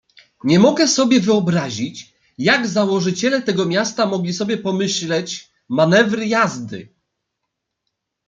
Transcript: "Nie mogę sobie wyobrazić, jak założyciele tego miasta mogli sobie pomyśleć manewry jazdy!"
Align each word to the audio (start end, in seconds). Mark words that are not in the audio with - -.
"Nie 0.43 0.59
mogę 0.59 0.87
sobie 0.87 1.19
wyobrazić, 1.19 2.13
jak 2.37 2.67
założyciele 2.67 3.41
tego 3.41 3.65
miasta 3.65 4.05
mogli 4.05 4.33
sobie 4.33 4.57
pomyśleć 4.57 5.49
manewry 5.69 6.27
jazdy!" 6.27 6.89